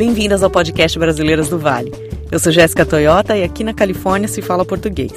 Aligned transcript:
Bem-vindas 0.00 0.42
ao 0.42 0.48
podcast 0.48 0.98
Brasileiras 0.98 1.50
do 1.50 1.58
Vale. 1.58 1.92
Eu 2.32 2.38
sou 2.38 2.50
Jéssica 2.50 2.86
Toyota 2.86 3.36
e 3.36 3.42
aqui 3.42 3.62
na 3.62 3.74
Califórnia 3.74 4.28
se 4.28 4.40
fala 4.40 4.64
português. 4.64 5.12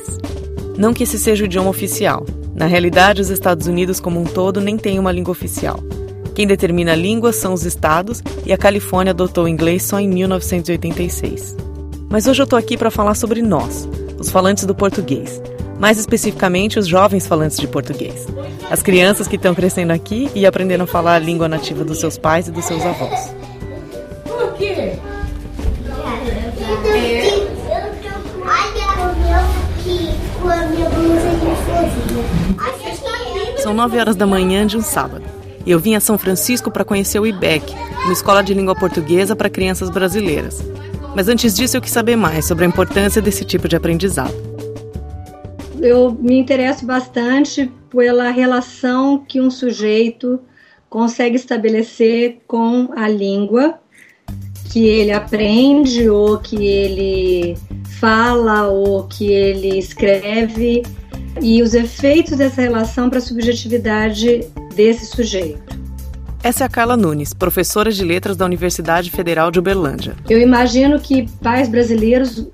Não 0.77 0.93
que 0.93 1.03
esse 1.03 1.17
seja 1.17 1.43
o 1.43 1.45
idioma 1.45 1.69
oficial. 1.69 2.25
Na 2.53 2.65
realidade, 2.65 3.21
os 3.21 3.29
Estados 3.29 3.65
Unidos 3.65 4.01
como 4.01 4.19
um 4.19 4.25
todo 4.25 4.59
nem 4.59 4.75
têm 4.75 4.99
uma 4.99 5.13
língua 5.13 5.31
oficial. 5.31 5.79
Quem 6.35 6.45
determina 6.45 6.91
a 6.91 6.95
língua 6.97 7.31
são 7.31 7.53
os 7.53 7.63
estados 7.63 8.21
e 8.45 8.51
a 8.51 8.57
Califórnia 8.57 9.11
adotou 9.11 9.45
o 9.45 9.47
inglês 9.47 9.83
só 9.83 10.01
em 10.01 10.09
1986. 10.09 11.55
Mas 12.09 12.27
hoje 12.27 12.41
eu 12.41 12.43
estou 12.43 12.59
aqui 12.59 12.77
para 12.77 12.91
falar 12.91 13.15
sobre 13.15 13.41
nós, 13.41 13.87
os 14.19 14.29
falantes 14.29 14.65
do 14.65 14.75
português, 14.75 15.41
mais 15.79 15.97
especificamente 15.97 16.77
os 16.77 16.87
jovens 16.87 17.25
falantes 17.25 17.57
de 17.57 17.69
português, 17.69 18.27
as 18.69 18.83
crianças 18.83 19.29
que 19.29 19.37
estão 19.37 19.55
crescendo 19.55 19.93
aqui 19.93 20.29
e 20.35 20.45
aprendendo 20.45 20.83
a 20.83 20.87
falar 20.87 21.15
a 21.15 21.19
língua 21.19 21.47
nativa 21.47 21.85
dos 21.85 22.01
seus 22.01 22.17
pais 22.17 22.49
e 22.49 22.51
dos 22.51 22.65
seus 22.65 22.85
avós. 22.85 23.33
São 33.63 33.73
nove 33.73 33.97
horas 33.97 34.15
da 34.15 34.27
manhã 34.27 34.67
de 34.67 34.77
um 34.77 34.81
sábado 34.81 35.23
eu 35.65 35.79
vim 35.79 35.95
a 35.95 35.99
São 35.99 36.17
Francisco 36.17 36.69
para 36.69 36.83
conhecer 36.83 37.19
o 37.19 37.25
IBEC, 37.25 37.73
uma 38.03 38.13
escola 38.13 38.43
de 38.43 38.53
língua 38.53 38.75
portuguesa 38.75 39.35
para 39.35 39.49
crianças 39.49 39.89
brasileiras. 39.89 40.61
Mas 41.15 41.29
antes 41.29 41.55
disso, 41.55 41.77
eu 41.77 41.81
quis 41.81 41.91
saber 41.91 42.15
mais 42.15 42.45
sobre 42.45 42.65
a 42.65 42.67
importância 42.67 43.21
desse 43.21 43.45
tipo 43.45 43.67
de 43.67 43.75
aprendizado. 43.75 44.33
Eu 45.79 46.11
me 46.11 46.37
interesso 46.37 46.85
bastante 46.85 47.71
pela 47.89 48.29
relação 48.29 49.23
que 49.25 49.39
um 49.39 49.51
sujeito 49.51 50.39
consegue 50.89 51.35
estabelecer 51.35 52.41
com 52.47 52.89
a 52.95 53.07
língua 53.07 53.79
que 54.71 54.85
ele 54.85 55.11
aprende 55.11 56.09
ou 56.09 56.37
que 56.39 56.65
ele 56.65 57.57
fala 57.99 58.67
ou 58.67 59.03
que 59.03 59.31
ele 59.31 59.77
escreve 59.77 60.83
e 61.41 61.61
os 61.61 61.73
efeitos 61.73 62.37
dessa 62.37 62.61
relação 62.61 63.09
para 63.09 63.19
a 63.19 63.21
subjetividade 63.21 64.47
desse 64.75 65.05
sujeito. 65.05 65.81
Essa 66.43 66.65
é 66.65 66.67
a 66.67 66.69
Carla 66.69 66.97
Nunes, 66.97 67.33
professora 67.33 67.91
de 67.91 68.03
letras 68.03 68.35
da 68.35 68.45
Universidade 68.45 69.09
Federal 69.09 69.49
de 69.49 69.59
Uberlândia. 69.59 70.15
Eu 70.29 70.39
imagino 70.39 70.99
que 70.99 71.29
pais 71.41 71.69
brasileiros 71.69 72.45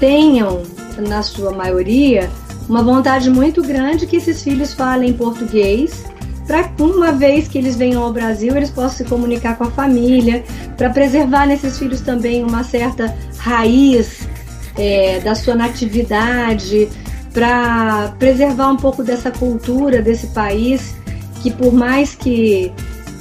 tenham, 0.00 0.62
na 0.98 1.22
sua 1.22 1.52
maioria, 1.52 2.28
uma 2.68 2.82
vontade 2.82 3.30
muito 3.30 3.62
grande 3.62 4.06
que 4.06 4.16
esses 4.16 4.42
filhos 4.42 4.74
falem 4.74 5.12
português, 5.12 6.04
para 6.46 6.68
uma 6.80 7.12
vez 7.12 7.46
que 7.46 7.58
eles 7.58 7.76
venham 7.76 8.02
ao 8.02 8.12
Brasil, 8.12 8.56
eles 8.56 8.70
possam 8.70 8.98
se 8.98 9.04
comunicar 9.04 9.56
com 9.56 9.64
a 9.64 9.70
família, 9.70 10.42
para 10.76 10.90
preservar 10.90 11.46
nesses 11.46 11.78
filhos 11.78 12.00
também 12.00 12.42
uma 12.42 12.64
certa 12.64 13.16
raiz 13.38 14.28
é, 14.76 15.20
da 15.20 15.34
sua 15.34 15.54
natividade, 15.54 16.88
para 17.32 18.14
preservar 18.18 18.68
um 18.68 18.76
pouco 18.76 19.02
dessa 19.02 19.30
cultura 19.30 20.02
desse 20.02 20.28
país 20.28 20.94
que 21.42 21.50
por 21.50 21.72
mais 21.72 22.14
que 22.14 22.72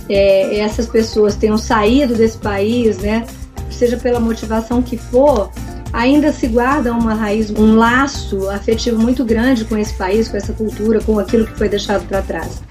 é, 0.08 0.60
essas 0.60 0.88
pessoas 0.88 1.36
tenham 1.36 1.58
saído 1.58 2.14
desse 2.14 2.38
país, 2.38 2.98
né, 3.00 3.26
seja 3.70 3.98
pela 3.98 4.20
motivação 4.20 4.82
que 4.82 4.98
for, 4.98 5.50
ainda 5.92 6.32
se 6.32 6.48
guarda 6.48 6.94
uma 6.94 7.14
raiz, 7.14 7.50
um 7.50 7.76
laço 7.76 8.50
afetivo 8.50 9.02
muito 9.02 9.26
grande 9.26 9.66
com 9.66 9.78
esse 9.78 9.94
país, 9.94 10.28
com 10.28 10.38
essa 10.38 10.54
cultura, 10.54 11.02
com 11.02 11.18
aquilo 11.18 11.48
que 11.48 11.58
foi 11.58 11.68
deixado 11.68 12.08
para 12.08 12.22
trás. 12.22 12.62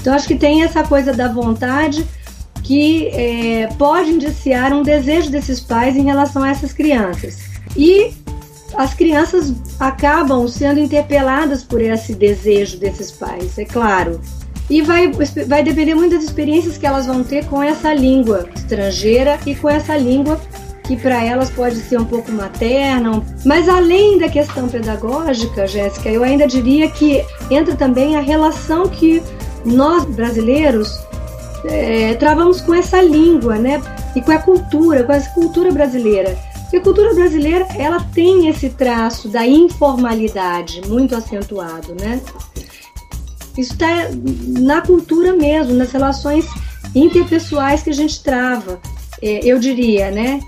Então 0.00 0.14
acho 0.14 0.28
que 0.28 0.36
tem 0.36 0.62
essa 0.62 0.82
coisa 0.82 1.12
da 1.12 1.28
vontade 1.28 2.06
que 2.62 3.08
é, 3.08 3.68
pode 3.78 4.10
indiciar 4.10 4.72
um 4.74 4.82
desejo 4.82 5.30
desses 5.30 5.58
pais 5.58 5.96
em 5.96 6.04
relação 6.04 6.42
a 6.42 6.50
essas 6.50 6.72
crianças. 6.72 7.38
E 7.76 8.12
as 8.74 8.94
crianças 8.94 9.52
acabam 9.78 10.46
sendo 10.46 10.80
interpeladas 10.80 11.62
por 11.64 11.80
esse 11.80 12.14
desejo 12.14 12.78
desses 12.78 13.10
pais, 13.10 13.58
é 13.58 13.64
claro. 13.64 14.20
E 14.70 14.82
vai, 14.82 15.10
vai 15.46 15.62
depender 15.62 15.94
muito 15.94 16.14
das 16.14 16.24
experiências 16.24 16.76
que 16.76 16.86
elas 16.86 17.06
vão 17.06 17.24
ter 17.24 17.46
com 17.46 17.62
essa 17.62 17.92
língua 17.94 18.48
estrangeira 18.54 19.38
e 19.46 19.54
com 19.54 19.68
essa 19.68 19.96
língua 19.96 20.38
que 20.88 20.96
para 20.96 21.22
elas 21.22 21.50
pode 21.50 21.76
ser 21.76 21.98
um 21.98 22.04
pouco 22.04 22.32
materna. 22.32 23.22
Mas 23.44 23.68
além 23.68 24.18
da 24.18 24.28
questão 24.28 24.68
pedagógica, 24.68 25.66
Jéssica, 25.66 26.08
eu 26.08 26.24
ainda 26.24 26.46
diria 26.46 26.90
que 26.90 27.24
entra 27.50 27.76
também 27.76 28.16
a 28.16 28.20
relação 28.20 28.88
que 28.88 29.22
nós 29.64 30.04
brasileiros 30.06 30.98
é, 31.64 32.14
travamos 32.14 32.60
com 32.62 32.74
essa 32.74 33.02
língua, 33.02 33.56
né? 33.56 33.82
E 34.16 34.22
com 34.22 34.32
a 34.32 34.38
cultura, 34.38 35.04
com 35.04 35.12
essa 35.12 35.28
cultura 35.30 35.70
brasileira. 35.70 36.36
E 36.72 36.76
a 36.76 36.80
cultura 36.80 37.14
brasileira, 37.14 37.66
ela 37.78 38.00
tem 38.00 38.48
esse 38.48 38.68
traço 38.70 39.28
da 39.28 39.46
informalidade 39.46 40.82
muito 40.86 41.16
acentuado, 41.16 41.94
né? 41.98 42.20
Isso 43.56 43.72
está 43.72 43.88
na 44.60 44.82
cultura 44.82 45.32
mesmo, 45.32 45.74
nas 45.74 45.90
relações 45.90 46.46
interpessoais 46.94 47.82
que 47.82 47.90
a 47.90 47.94
gente 47.94 48.22
trava. 48.22 48.80
É, 49.22 49.44
eu 49.44 49.58
diria, 49.58 50.10
né? 50.10 50.40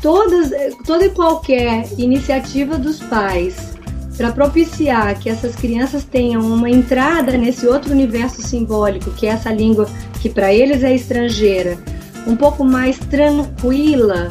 Todas, 0.00 0.50
toda 0.86 1.06
e 1.06 1.10
qualquer 1.10 1.86
iniciativa 1.98 2.78
dos 2.78 3.00
pais 3.00 3.72
para 4.16 4.32
propiciar 4.32 5.18
que 5.18 5.28
essas 5.28 5.54
crianças 5.54 6.04
tenham 6.04 6.42
uma 6.42 6.70
entrada 6.70 7.36
nesse 7.36 7.66
outro 7.66 7.92
universo 7.92 8.42
simbólico, 8.42 9.10
que 9.12 9.26
é 9.26 9.30
essa 9.30 9.52
língua 9.52 9.88
que 10.20 10.28
para 10.28 10.52
eles 10.52 10.82
é 10.82 10.94
estrangeira, 10.94 11.78
um 12.26 12.36
pouco 12.36 12.64
mais 12.64 12.98
tranquila, 12.98 14.28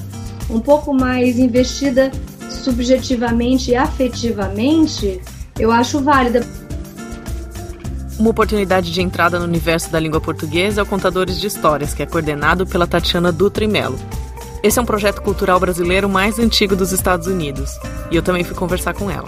um 0.50 0.60
pouco 0.60 0.94
mais 0.94 1.38
investida 1.40 2.12
subjetivamente 2.50 3.72
e 3.72 3.76
afetivamente, 3.76 5.22
eu 5.58 5.72
acho 5.72 6.02
válida. 6.02 6.46
Uma 8.20 8.30
oportunidade 8.30 8.92
de 8.92 9.02
entrada 9.02 9.40
no 9.40 9.46
universo 9.46 9.92
da 9.92 10.00
língua 10.00 10.22
portuguesa 10.22 10.82
é 10.82 10.84
o 10.84 10.86
Contadores 10.86 11.40
de 11.40 11.48
Histórias, 11.48 11.94
que 11.94 12.04
é 12.04 12.06
coordenado 12.06 12.68
pela 12.68 12.86
Tatiana 12.86 13.32
Dutra 13.32 13.64
e 13.64 13.68
Melo. 13.68 13.98
Esse 14.62 14.78
é 14.78 14.82
um 14.82 14.86
projeto 14.86 15.22
cultural 15.24 15.60
brasileiro 15.60 16.08
mais 16.08 16.38
antigo 16.38 16.76
dos 16.76 16.92
Estados 16.92 17.26
Unidos, 17.26 17.80
e 18.12 18.16
eu 18.16 18.22
também 18.22 18.44
fui 18.44 18.56
conversar 18.56 18.94
com 18.94 19.10
ela. 19.10 19.28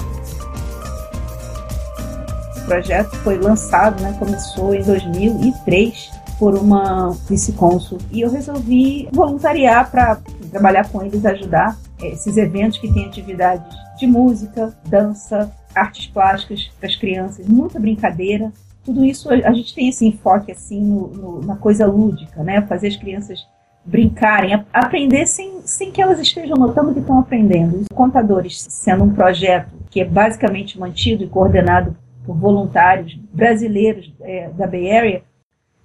O 2.55 2.65
projeto 2.65 3.15
foi 3.23 3.39
lançado, 3.39 3.99
né, 4.01 4.15
começou 4.19 4.75
em 4.75 4.83
2003 4.83 6.11
por 6.37 6.55
uma 6.55 7.17
vice-cônsul 7.27 7.97
e 8.11 8.21
eu 8.21 8.29
resolvi 8.29 9.07
voluntariar 9.11 9.89
para 9.89 10.19
trabalhar 10.53 10.87
com 10.89 11.03
eles, 11.03 11.25
ajudar 11.25 11.77
é, 12.01 12.09
esses 12.09 12.37
eventos 12.37 12.77
que 12.77 12.91
têm 12.93 13.07
atividades 13.07 13.75
de 13.97 14.07
música, 14.07 14.73
dança, 14.85 15.51
artes 15.75 16.07
plásticas 16.07 16.71
para 16.79 16.87
as 16.87 16.95
crianças, 16.95 17.47
muita 17.47 17.79
brincadeira. 17.79 18.51
Tudo 18.85 19.03
isso 19.03 19.29
a 19.29 19.51
gente 19.51 19.73
tem 19.73 19.89
esse 19.89 20.05
enfoque 20.05 20.51
assim 20.51 20.81
no, 20.81 21.07
no, 21.07 21.41
na 21.41 21.55
coisa 21.55 21.85
lúdica, 21.85 22.43
né? 22.43 22.61
Fazer 22.61 22.87
as 22.87 22.95
crianças 22.95 23.45
brincarem, 23.85 24.63
aprender 24.71 25.25
sem, 25.25 25.61
sem 25.65 25.91
que 25.91 26.01
elas 26.01 26.19
estejam 26.19 26.55
notando 26.55 26.93
que 26.93 26.99
estão 26.99 27.19
aprendendo. 27.19 27.77
Os 27.77 27.87
contadores, 27.93 28.65
sendo 28.69 29.03
um 29.03 29.13
projeto 29.13 29.69
que 29.89 30.01
é 30.01 30.05
basicamente 30.05 30.79
mantido 30.79 31.23
e 31.23 31.27
coordenado 31.27 31.95
por 32.25 32.35
voluntários 32.37 33.17
brasileiros 33.33 34.13
é, 34.21 34.49
da 34.49 34.65
Bay 34.65 34.91
Area, 34.91 35.23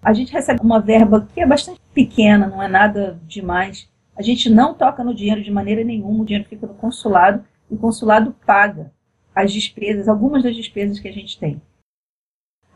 a 0.03 0.12
gente 0.12 0.33
recebe 0.33 0.61
uma 0.62 0.81
verba 0.81 1.27
que 1.35 1.41
é 1.41 1.47
bastante 1.47 1.81
pequena, 1.93 2.47
não 2.47 2.62
é 2.62 2.69
nada 2.69 3.19
demais, 3.27 3.89
a 4.19 4.23
gente 4.23 4.51
não 4.51 4.75
toca 4.75 5.05
no 5.05 5.15
dinheiro 5.15 5.45
de 5.45 5.51
maneira 5.51 5.84
nenhuma, 5.84 6.23
o 6.23 6.27
dinheiro 6.27 6.49
fica 6.49 6.67
no 6.67 6.75
consulado 6.75 7.45
e 7.71 7.75
o 7.75 7.79
consulado 7.79 8.34
paga 8.45 8.93
as 9.33 9.53
despesas, 9.53 10.09
algumas 10.09 10.43
das 10.43 10.56
despesas 10.56 10.99
que 10.99 11.06
a 11.06 11.12
gente 11.12 11.39
tem. 11.39 11.62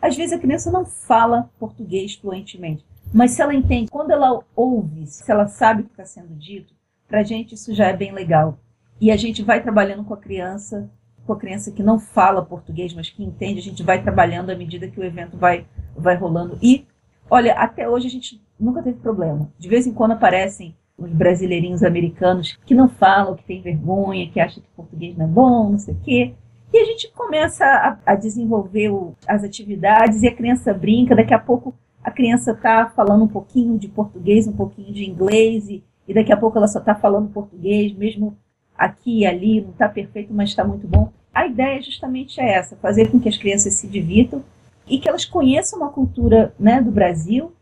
Às 0.00 0.16
vezes 0.16 0.32
a 0.32 0.38
criança 0.38 0.70
não 0.70 0.84
fala 0.84 1.50
português 1.58 2.14
fluentemente, 2.14 2.86
mas 3.12 3.32
se 3.32 3.42
ela 3.42 3.52
entende, 3.52 3.90
quando 3.90 4.12
ela 4.12 4.40
ouve, 4.54 5.04
se 5.06 5.28
ela 5.32 5.48
sabe 5.48 5.82
o 5.82 5.84
que 5.84 5.90
está 5.90 6.04
sendo 6.04 6.32
dito, 6.36 6.72
para 7.08 7.20
a 7.20 7.24
gente 7.24 7.56
isso 7.56 7.74
já 7.74 7.88
é 7.88 7.96
bem 7.96 8.12
legal. 8.12 8.56
E 9.00 9.10
a 9.10 9.16
gente 9.16 9.42
vai 9.42 9.60
trabalhando 9.60 10.04
com 10.04 10.14
a 10.14 10.18
criança, 10.18 10.88
com 11.26 11.32
a 11.32 11.38
criança 11.38 11.72
que 11.72 11.82
não 11.82 11.98
fala 11.98 12.46
português, 12.46 12.94
mas 12.94 13.10
que 13.10 13.24
entende, 13.24 13.58
a 13.58 13.64
gente 13.64 13.82
vai 13.82 14.00
trabalhando 14.00 14.50
à 14.50 14.54
medida 14.54 14.86
que 14.86 15.00
o 15.00 15.04
evento 15.04 15.36
vai, 15.36 15.66
vai 15.96 16.14
rolando. 16.14 16.56
E, 16.62 16.86
olha, 17.28 17.54
até 17.54 17.88
hoje 17.88 18.06
a 18.06 18.10
gente 18.10 18.40
nunca 18.60 18.80
teve 18.80 19.00
problema. 19.00 19.52
De 19.58 19.68
vez 19.68 19.88
em 19.88 19.92
quando 19.92 20.12
aparecem 20.12 20.76
os 21.04 21.12
brasileirinhos 21.12 21.82
americanos 21.82 22.58
que 22.64 22.74
não 22.74 22.88
falam, 22.88 23.34
que 23.34 23.44
têm 23.44 23.60
vergonha, 23.60 24.28
que 24.30 24.40
acham 24.40 24.62
que 24.62 24.68
português 24.76 25.16
não 25.16 25.26
é 25.26 25.28
bom, 25.28 25.70
não 25.70 25.78
sei 25.78 25.94
o 25.94 26.00
quê. 26.02 26.34
E 26.72 26.78
a 26.78 26.84
gente 26.84 27.10
começa 27.12 27.64
a, 27.64 27.98
a 28.12 28.14
desenvolver 28.14 28.88
o, 28.90 29.14
as 29.26 29.44
atividades 29.44 30.22
e 30.22 30.28
a 30.28 30.34
criança 30.34 30.72
brinca, 30.72 31.14
daqui 31.14 31.34
a 31.34 31.38
pouco 31.38 31.74
a 32.02 32.10
criança 32.10 32.52
está 32.52 32.86
falando 32.86 33.24
um 33.24 33.28
pouquinho 33.28 33.78
de 33.78 33.88
português, 33.88 34.48
um 34.48 34.52
pouquinho 34.52 34.92
de 34.92 35.08
inglês, 35.08 35.68
e, 35.68 35.84
e 36.08 36.14
daqui 36.14 36.32
a 36.32 36.36
pouco 36.36 36.58
ela 36.58 36.66
só 36.66 36.78
está 36.78 36.94
falando 36.94 37.30
português, 37.30 37.92
mesmo 37.92 38.36
aqui 38.76 39.20
e 39.20 39.26
ali, 39.26 39.60
não 39.60 39.70
está 39.70 39.88
perfeito, 39.88 40.32
mas 40.32 40.48
está 40.48 40.64
muito 40.64 40.86
bom. 40.88 41.12
A 41.32 41.46
ideia 41.46 41.80
justamente 41.80 42.40
é 42.40 42.54
essa, 42.54 42.76
fazer 42.76 43.10
com 43.10 43.20
que 43.20 43.28
as 43.28 43.38
crianças 43.38 43.74
se 43.74 43.86
divirtam 43.86 44.42
e 44.86 44.98
que 44.98 45.08
elas 45.08 45.24
conheçam 45.24 45.78
uma 45.78 45.90
cultura 45.90 46.54
né, 46.58 46.80
do 46.80 46.90
Brasil 46.90 47.52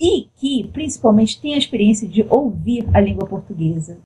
e 0.00 0.28
que 0.36 0.68
principalmente 0.72 1.40
tem 1.40 1.54
a 1.54 1.58
experiência 1.58 2.08
de 2.08 2.24
ouvir 2.28 2.86
a 2.94 3.00
língua 3.00 3.26
portuguesa. 3.26 3.98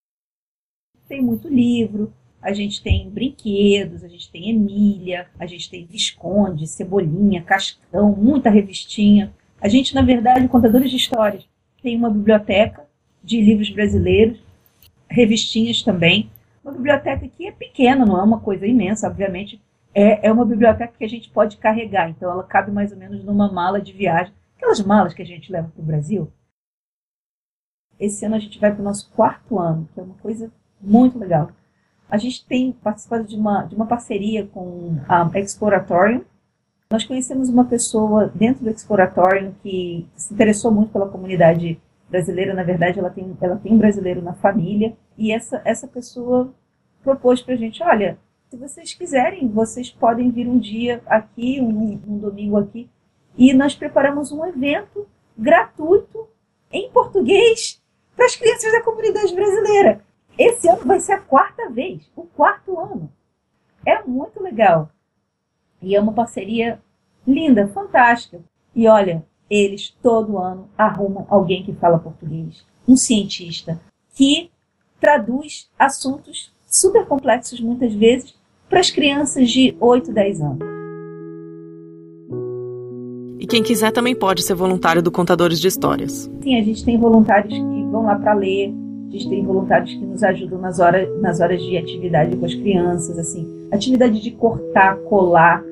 Tem 1.07 1.21
muito 1.21 1.49
livro, 1.49 2.13
a 2.41 2.53
gente 2.53 2.83
tem 2.83 3.09
brinquedos, 3.11 4.03
a 4.03 4.09
gente 4.09 4.31
tem 4.31 4.51
Emília, 4.51 5.29
a 5.39 5.47
gente 5.47 5.71
tem 5.71 5.85
Visconde, 5.85 6.67
Cebolinha, 6.67 7.43
Cascão, 7.43 8.17
muita 8.17 8.51
revistinha. 8.51 9.33
A 9.61 9.69
gente, 9.69 9.95
na 9.95 10.03
verdade, 10.03 10.49
contadores 10.49 10.91
de 10.91 10.97
histórias, 10.97 11.47
tem 11.83 11.97
uma 11.97 12.11
biblioteca 12.11 12.87
de 13.23 13.41
livros 13.41 13.71
brasileiros, 13.71 14.43
revistinhas 15.09 15.83
também. 15.83 16.31
Uma 16.65 16.73
biblioteca 16.73 17.29
que 17.29 17.47
é 17.47 17.53
pequena, 17.53 18.07
não 18.07 18.19
é 18.19 18.23
uma 18.23 18.41
coisa 18.41 18.67
imensa, 18.67 19.07
obviamente. 19.07 19.61
É, 19.95 20.29
é 20.29 20.33
uma 20.33 20.45
biblioteca 20.45 20.95
que 20.99 21.05
a 21.05 21.09
gente 21.09 21.29
pode 21.29 21.59
carregar, 21.59 22.09
então 22.09 22.31
ela 22.31 22.43
cabe 22.43 22.73
mais 22.73 22.93
ou 22.93 22.99
menos 22.99 23.23
numa 23.23 23.53
mala 23.53 23.81
de 23.81 23.93
viagem 23.93 24.33
Aquelas 24.63 24.81
malas 24.81 25.13
que 25.13 25.21
a 25.21 25.27
gente 25.27 25.51
leva 25.51 25.69
para 25.75 25.83
o 25.83 25.85
Brasil. 25.85 26.33
Esse 27.99 28.25
ano 28.25 28.37
a 28.37 28.39
gente 28.39 28.61
vai 28.61 28.73
para 28.73 28.81
o 28.81 28.85
nosso 28.85 29.11
quarto 29.11 29.59
ano, 29.59 29.89
que 29.93 29.99
é 29.99 30.03
uma 30.05 30.15
coisa 30.15 30.53
muito 30.81 31.19
legal. 31.19 31.51
A 32.09 32.17
gente 32.17 32.47
tem 32.47 32.71
participado 32.71 33.25
de 33.25 33.35
uma, 33.35 33.65
de 33.65 33.75
uma 33.75 33.87
parceria 33.87 34.47
com 34.47 34.99
a 35.09 35.29
Exploratorium. 35.35 36.25
Nós 36.93 37.05
conhecemos 37.05 37.49
uma 37.49 37.65
pessoa 37.65 38.29
dentro 38.33 38.63
do 38.63 38.71
Exploratorium 38.71 39.53
que 39.65 40.07
se 40.15 40.33
interessou 40.33 40.71
muito 40.71 40.93
pela 40.93 41.09
comunidade 41.09 41.81
brasileira. 42.09 42.55
Na 42.55 42.63
verdade, 42.63 43.01
ela 43.01 43.11
tem, 43.11 43.37
ela 43.41 43.57
tem 43.57 43.73
um 43.73 43.79
brasileiro 43.79 44.23
na 44.23 44.35
família. 44.35 44.97
E 45.19 45.33
essa, 45.33 45.61
essa 45.65 45.89
pessoa 45.89 46.55
propôs 47.03 47.43
para 47.43 47.55
a 47.55 47.59
gente: 47.59 47.83
olha, 47.83 48.17
se 48.49 48.57
vocês 48.57 48.95
quiserem, 48.95 49.49
vocês 49.49 49.91
podem 49.91 50.31
vir 50.31 50.47
um 50.47 50.61
dia 50.61 51.03
aqui, 51.07 51.61
um, 51.61 52.01
um 52.07 52.19
domingo 52.19 52.57
aqui, 52.57 52.89
e 53.37 53.53
nós 53.53 53.75
preparamos 53.75 54.33
um 54.33 54.45
evento 54.45 55.07
gratuito 55.37 56.29
em 56.71 56.91
português 56.91 57.83
para 58.15 58.27
as 58.27 58.37
crianças 58.37 58.73
da 58.73 58.83
comunidade 58.83 59.35
brasileira. 59.35 60.05
Esse 60.39 60.69
ano 60.69 60.85
vai 60.85 61.01
ser 61.01 61.13
a 61.13 61.21
quarta 61.21 61.69
vez, 61.71 62.11
o 62.17 62.23
quarto 62.23 62.79
ano. 62.79 63.13
É 63.85 64.03
muito 64.03 64.43
legal. 64.43 64.91
E 65.81 65.95
é 65.95 66.01
uma 66.01 66.13
parceria 66.13 66.81
linda, 67.27 67.69
fantástica. 67.69 68.41
E 68.75 68.87
olha, 68.87 69.25
eles 69.51 69.91
todo 70.03 70.39
ano 70.39 70.71
arrumam 70.79 71.27
alguém 71.29 71.63
que 71.63 71.75
fala 71.75 71.99
português, 71.99 72.65
um 72.89 72.97
cientista 72.97 73.81
que 74.15 74.51
traduz 75.01 75.71
assuntos 75.79 76.53
super 76.67 77.07
complexos 77.07 77.61
muitas 77.61 77.93
vezes 77.93 78.35
para 78.69 78.81
as 78.81 78.91
crianças 78.91 79.51
de 79.51 79.77
8, 79.79 80.13
10 80.13 80.41
anos. 80.41 80.72
Quem 83.53 83.63
quiser 83.63 83.93
também 83.93 84.15
pode 84.15 84.43
ser 84.43 84.55
voluntário 84.55 85.03
do 85.03 85.13
Contadores 85.13 85.61
de 85.61 85.69
Histórias. 85.69 86.27
Sim, 86.43 86.59
a 86.59 86.63
gente 86.63 86.83
tem 86.87 86.97
voluntários 86.97 87.53
que 87.53 87.83
vão 87.91 88.05
lá 88.05 88.17
para 88.17 88.33
ler, 88.33 88.73
a 89.09 89.13
gente 89.13 89.29
tem 89.29 89.45
voluntários 89.45 89.93
que 89.93 90.07
nos 90.07 90.23
ajudam 90.23 90.59
nas 90.59 90.81
horas, 90.81 91.07
nas 91.21 91.39
horas 91.39 91.61
de 91.61 91.77
atividade 91.77 92.35
com 92.35 92.47
as 92.47 92.55
crianças, 92.55 93.19
assim, 93.19 93.47
atividade 93.71 94.23
de 94.23 94.31
cortar, 94.31 94.97
colar, 95.01 95.63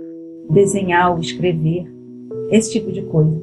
desenhar 0.51 1.13
ou 1.13 1.21
escrever, 1.21 1.91
esse 2.51 2.71
tipo 2.71 2.93
de 2.93 3.01
coisa. 3.01 3.35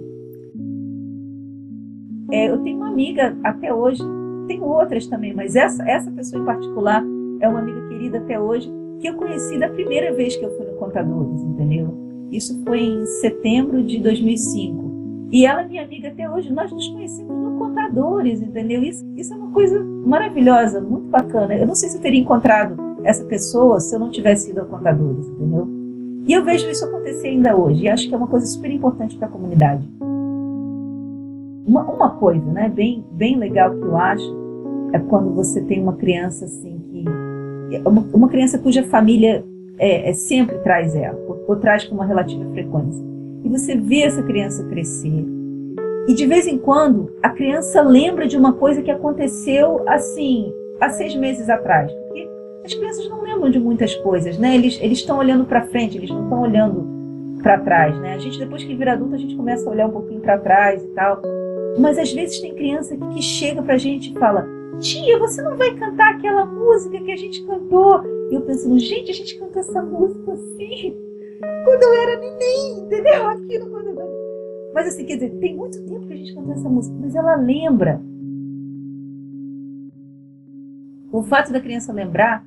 É, 2.32 2.52
eu 2.52 2.60
tenho 2.60 2.78
uma 2.78 2.90
amiga 2.90 3.36
até 3.44 3.74
hoje, 3.74 4.04
tenho 4.48 4.66
outras 4.66 5.08
também, 5.08 5.34
mas 5.34 5.56
essa, 5.56 5.84
essa 5.90 6.12
pessoa 6.12 6.44
em 6.44 6.46
particular 6.46 7.04
é 7.42 7.50
uma 7.50 7.58
amiga 7.58 7.88
querida 7.88 8.20
até 8.20 8.40
hoje, 8.40 8.72
que 9.00 9.08
eu 9.08 9.16
conheci 9.16 9.58
da 9.58 9.68
primeira 9.68 10.14
vez 10.14 10.36
que 10.36 10.46
eu 10.46 10.56
fui 10.56 10.66
no 10.68 10.74
Contadores, 10.74 11.42
entendeu? 11.42 12.07
Isso 12.32 12.62
foi 12.64 12.82
em 12.82 13.06
setembro 13.06 13.84
de 13.84 14.00
2005. 14.00 14.88
E 15.32 15.46
ela 15.46 15.62
é 15.62 15.68
minha 15.68 15.84
amiga 15.84 16.08
até 16.10 16.30
hoje. 16.30 16.52
Nós 16.52 16.72
nos 16.72 16.88
conhecemos 16.90 17.36
no 17.36 17.58
Contadores, 17.58 18.42
entendeu? 18.42 18.84
Isso, 18.84 19.06
isso 19.16 19.34
é 19.34 19.38
uma 19.38 19.52
coisa 19.52 19.84
maravilhosa, 19.84 20.82
muito 20.82 21.08
bacana. 21.08 21.56
Eu 21.56 21.68
não 21.68 21.76
sei 21.76 21.90
se 21.90 21.98
eu 21.98 22.02
teria 22.02 22.20
encontrado 22.20 22.78
essa 23.04 23.24
pessoa 23.26 23.80
se 23.80 23.96
eu 23.96 24.00
não 24.00 24.10
tivesse 24.10 24.52
ido 24.52 24.62
ao 24.62 24.66
Contadores, 24.68 25.28
entendeu? 25.28 25.68
E 26.28 26.34
eu 26.34 26.44
vejo 26.44 26.70
isso 26.70 26.86
acontecer 26.86 27.28
ainda 27.30 27.56
hoje. 27.56 27.84
E 27.84 27.90
acho 27.90 28.08
que 28.08 28.14
é 28.14 28.18
uma 28.18 28.28
coisa 28.28 28.46
super 28.46 28.72
importante 28.72 29.16
para 29.18 29.28
a 29.28 29.32
comunidade. 29.32 29.88
Uma, 31.66 31.84
uma 31.84 32.10
coisa, 32.12 32.46
né, 32.52 32.70
bem, 32.70 33.06
bem 33.12 33.38
legal 33.38 33.72
que 33.72 33.84
eu 33.84 33.98
acho 33.98 34.48
é 34.94 35.00
quando 35.00 35.34
você 35.34 35.62
tem 35.62 35.82
uma 35.82 35.94
criança 35.94 36.46
assim 36.46 36.80
que 36.80 37.06
uma, 37.86 38.02
uma 38.14 38.30
criança 38.30 38.58
cuja 38.58 38.84
família 38.84 39.44
é, 39.78 40.10
é, 40.10 40.14
sempre 40.14 40.58
traz 40.60 40.96
ela, 40.96 41.18
ou, 41.28 41.44
ou 41.48 41.56
traz 41.58 41.84
com 41.86 41.96
uma 41.96 42.06
relativa 42.06 42.46
frequência. 42.52 43.06
E 43.44 43.50
você 43.50 43.76
vê 43.76 44.02
essa 44.02 44.24
criança 44.24 44.64
crescer. 44.66 45.26
E 46.08 46.14
de 46.14 46.26
vez 46.26 46.48
em 46.48 46.58
quando 46.58 47.12
a 47.22 47.30
criança 47.30 47.82
lembra 47.82 48.28
de 48.28 48.38
uma 48.38 48.54
coisa 48.54 48.82
que 48.82 48.92
aconteceu 48.92 49.84
assim, 49.88 50.54
há 50.80 50.90
seis 50.90 51.16
meses 51.16 51.50
atrás. 51.50 51.92
Porque 51.92 52.30
as 52.66 52.74
crianças 52.74 53.10
não 53.10 53.22
lembram 53.22 53.50
de 53.50 53.60
muitas 53.60 53.96
coisas, 53.96 54.38
né? 54.38 54.56
Eles 54.56 54.80
estão 54.82 55.18
olhando 55.18 55.46
para 55.46 55.66
frente, 55.68 55.98
eles 55.98 56.10
não 56.10 56.24
estão 56.24 56.42
olhando 56.42 56.88
para 57.44 57.60
trás, 57.60 57.98
né? 58.00 58.16
A 58.16 58.18
gente, 58.18 58.40
depois 58.40 58.64
que 58.64 58.76
vira 58.76 58.94
adulto, 58.94 59.16
a 59.16 59.18
gente 59.18 59.36
começa 59.36 59.68
a 59.68 59.72
olhar 59.72 59.88
um 59.88 59.92
pouquinho 59.92 60.22
para 60.22 60.38
trás 60.38 60.84
e 60.84 60.88
tal. 60.90 61.22
Mas 61.78 61.98
às 61.98 62.12
vezes 62.12 62.40
tem 62.40 62.56
criança 62.56 62.96
que 62.96 63.22
chega 63.22 63.62
pra 63.62 63.78
gente 63.78 64.12
e 64.12 64.20
fala: 64.20 64.48
Tia, 64.80 65.20
você 65.20 65.42
não 65.42 65.56
vai 65.56 65.74
cantar 65.76 66.16
aquela 66.16 66.46
música 66.46 67.00
que 67.00 67.12
a 67.12 67.18
gente 67.18 67.46
cantou? 67.46 68.17
E 68.30 68.36
eu 68.36 68.42
pensando, 68.42 68.78
gente, 68.80 69.12
a 69.12 69.14
gente 69.14 69.38
cantou 69.38 69.60
essa 69.60 69.82
música 69.82 70.34
assim, 70.34 70.96
quando 71.64 71.84
eu 71.84 71.94
era 71.94 72.20
neném, 72.20 72.80
entendeu? 72.80 73.28
Aquilo 73.28 73.70
quando 73.70 73.88
eu... 73.90 74.18
Mas 74.74 74.88
assim, 74.88 75.06
quer 75.06 75.16
dizer, 75.16 75.30
tem 75.40 75.56
muito 75.56 75.82
tempo 75.86 76.08
que 76.08 76.14
a 76.14 76.18
gente 76.18 76.34
cantou 76.34 76.54
essa 76.54 76.70
música, 76.70 76.96
mas 77.00 77.16
ela 77.16 77.36
lembra. 77.36 78.02
O 81.12 81.24
fato 81.24 81.52
da 81.52 81.60
criança 81.60 81.94
lembrar 81.94 82.46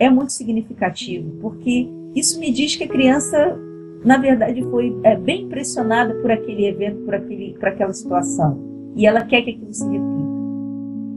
é 0.00 0.08
muito 0.08 0.32
significativo, 0.32 1.30
porque 1.40 1.88
isso 2.14 2.40
me 2.40 2.50
diz 2.50 2.76
que 2.76 2.84
a 2.84 2.88
criança, 2.88 3.56
na 4.04 4.16
verdade, 4.16 4.62
foi 4.70 4.98
é, 5.04 5.16
bem 5.16 5.42
impressionada 5.44 6.14
por 6.16 6.30
aquele 6.30 6.66
evento, 6.66 7.04
por, 7.04 7.14
aquele, 7.14 7.54
por 7.54 7.68
aquela 7.68 7.92
situação. 7.92 8.58
E 8.96 9.06
ela 9.06 9.24
quer 9.24 9.42
que 9.42 9.50
aquilo 9.50 9.72
se 9.72 9.84
repita. 9.84 10.27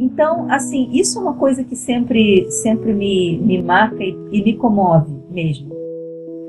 Então, 0.01 0.49
assim, 0.49 0.89
isso 0.91 1.19
é 1.19 1.21
uma 1.21 1.35
coisa 1.35 1.63
que 1.63 1.75
sempre, 1.75 2.49
sempre 2.49 2.91
me, 2.91 3.37
me 3.37 3.61
marca 3.61 4.03
e, 4.03 4.17
e 4.31 4.41
me 4.41 4.57
comove 4.57 5.13
mesmo. 5.29 5.69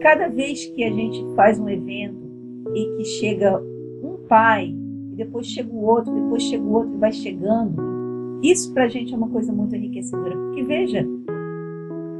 Cada 0.01 0.27
vez 0.29 0.65
que 0.65 0.83
a 0.83 0.91
gente 0.91 1.23
faz 1.37 1.59
um 1.59 1.69
evento 1.69 2.17
e 2.75 2.97
que 2.97 3.05
chega 3.05 3.63
um 4.03 4.17
pai, 4.27 4.75
e 5.13 5.17
depois 5.17 5.47
chega 5.47 5.71
o 5.71 5.85
outro, 5.85 6.15
depois 6.15 6.45
chega 6.45 6.65
o 6.65 6.73
outro 6.73 6.95
e 6.95 6.97
vai 6.97 7.13
chegando, 7.13 8.41
isso 8.43 8.73
pra 8.73 8.89
gente 8.89 9.13
é 9.13 9.17
uma 9.19 9.29
coisa 9.29 9.53
muito 9.53 9.77
enriquecedora. 9.77 10.35
Porque 10.35 10.63
veja, 10.63 11.07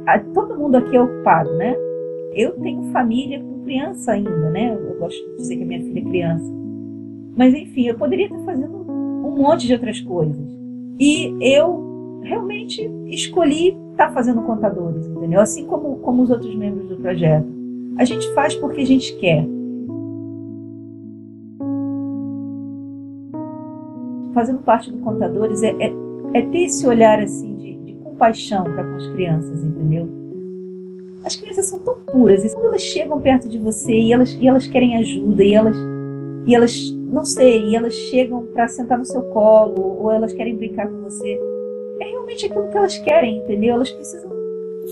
a, 0.05 0.19
todo 0.19 0.55
mundo 0.55 0.75
aqui 0.75 0.95
é 0.95 1.01
ocupado, 1.01 1.51
né? 1.55 1.75
Eu 2.35 2.51
tenho 2.59 2.91
família 2.91 3.41
com 3.41 3.63
criança 3.63 4.11
ainda, 4.11 4.51
né? 4.51 4.71
Eu 4.71 4.99
gosto 4.99 5.19
de 5.31 5.37
dizer 5.37 5.57
que 5.57 5.63
a 5.63 5.65
minha 5.65 5.81
filha 5.81 5.99
é 5.99 6.03
criança. 6.03 6.53
Mas 7.35 7.55
enfim, 7.55 7.87
eu 7.87 7.97
poderia 7.97 8.27
estar 8.27 8.45
fazendo 8.45 8.85
um 8.87 9.35
monte 9.35 9.65
de 9.65 9.73
outras 9.73 9.99
coisas. 9.99 10.62
E 10.99 11.35
eu 11.41 12.21
realmente 12.23 12.89
escolhi 13.07 13.69
estar 13.91 14.07
tá 14.07 14.11
fazendo 14.11 14.41
contadores, 14.41 15.07
entendeu? 15.07 15.39
Assim 15.39 15.65
como, 15.65 15.97
como 15.97 16.23
os 16.23 16.29
outros 16.29 16.53
membros 16.55 16.87
do 16.87 16.97
projeto. 16.97 17.47
A 17.97 18.05
gente 18.05 18.31
faz 18.33 18.55
porque 18.55 18.81
a 18.81 18.85
gente 18.85 19.15
quer. 19.17 19.45
Fazendo 24.33 24.59
parte 24.59 24.91
do 24.91 24.97
Contadores 24.97 25.61
é, 25.61 25.75
é, 25.79 25.93
é 26.33 26.41
ter 26.41 26.63
esse 26.63 26.87
olhar 26.87 27.19
assim 27.19 27.55
de, 27.55 27.75
de 27.77 27.93
compaixão 28.03 28.63
para 28.63 28.83
com 28.83 28.95
as 28.95 29.07
crianças, 29.09 29.63
entendeu? 29.63 30.09
As 31.23 31.35
crianças 31.35 31.67
são 31.67 31.79
tão 31.79 31.95
puras, 32.11 32.43
e 32.43 32.53
quando 32.53 32.65
elas 32.65 32.81
chegam 32.81 33.21
perto 33.21 33.47
de 33.47 33.59
você 33.59 33.93
e 33.93 34.11
elas, 34.11 34.33
e 34.33 34.47
elas 34.47 34.67
querem 34.67 34.97
ajuda, 34.97 35.43
e 35.43 35.53
elas, 35.53 35.77
e 36.47 36.55
elas 36.55 36.93
não 37.13 37.23
sei, 37.23 37.69
e 37.69 37.75
elas 37.75 37.93
chegam 37.93 38.43
para 38.47 38.67
sentar 38.67 38.97
no 38.97 39.05
seu 39.05 39.21
colo, 39.23 39.99
ou 40.01 40.11
elas 40.11 40.33
querem 40.33 40.55
brincar 40.55 40.87
com 40.87 41.01
você. 41.03 41.39
É 42.01 42.05
realmente 42.05 42.47
aquilo 42.47 42.67
que 42.69 42.77
elas 42.77 42.97
querem, 42.97 43.37
entendeu? 43.37 43.75
Elas 43.75 43.91
precisam, 43.91 44.31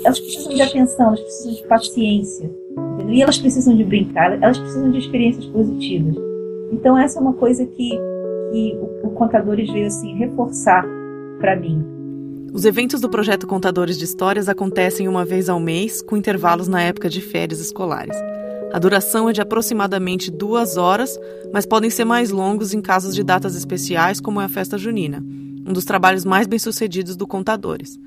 elas 0.05 0.19
precisam 0.19 0.53
de 0.53 0.61
atenção, 0.61 1.07
elas 1.07 1.19
precisam 1.21 1.53
de 1.53 1.67
paciência, 1.67 2.51
entendeu? 2.93 3.15
E 3.15 3.21
elas 3.23 3.39
precisam 3.39 3.75
de 3.75 3.83
brincar, 3.83 4.33
elas 4.41 4.59
precisam 4.59 4.91
de 4.91 4.99
experiências 4.99 5.45
positivas. 5.47 6.15
Então 6.71 6.97
essa 6.97 7.19
é 7.19 7.21
uma 7.21 7.33
coisa 7.33 7.65
que, 7.65 7.89
que 7.89 8.77
o, 8.79 9.07
o 9.07 9.11
Contadores 9.11 9.69
veio 9.71 9.87
assim 9.87 10.15
reforçar 10.15 10.85
para 11.39 11.55
mim. 11.55 11.83
Os 12.53 12.65
eventos 12.65 13.01
do 13.01 13.09
projeto 13.09 13.47
Contadores 13.47 13.97
de 13.97 14.05
Histórias 14.05 14.47
acontecem 14.47 15.07
uma 15.07 15.25
vez 15.25 15.49
ao 15.49 15.59
mês, 15.59 16.01
com 16.01 16.15
intervalos 16.15 16.67
na 16.67 16.81
época 16.83 17.09
de 17.09 17.21
férias 17.21 17.59
escolares. 17.59 18.15
A 18.73 18.79
duração 18.79 19.29
é 19.29 19.33
de 19.33 19.41
aproximadamente 19.41 20.31
duas 20.31 20.77
horas, 20.77 21.19
mas 21.51 21.65
podem 21.65 21.89
ser 21.89 22.05
mais 22.05 22.31
longos 22.31 22.73
em 22.73 22.81
casos 22.81 23.13
de 23.13 23.21
datas 23.21 23.53
especiais, 23.53 24.21
como 24.21 24.39
é 24.39 24.45
a 24.45 24.49
festa 24.49 24.77
junina, 24.77 25.19
um 25.19 25.73
dos 25.73 25.83
trabalhos 25.83 26.23
mais 26.23 26.47
bem-sucedidos 26.47 27.17
do 27.17 27.27
Contadores. 27.27 27.99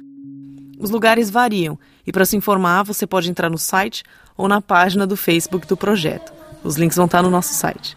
Os 0.79 0.89
lugares 0.89 1.29
variam 1.29 1.79
e, 2.07 2.11
para 2.11 2.25
se 2.25 2.37
informar, 2.37 2.83
você 2.83 3.07
pode 3.07 3.31
entrar 3.31 3.51
no 3.51 3.59
site 3.59 4.05
ou 4.37 4.49
na 4.49 4.63
página 4.63 5.07
do 5.07 5.17
Facebook 5.17 5.67
do 5.67 5.77
projeto. 5.77 6.33
Os 6.63 6.77
links 6.77 6.97
vão 6.97 7.07
estar 7.07 7.23
no 7.23 7.31
nosso 7.31 7.53
site. 7.53 7.97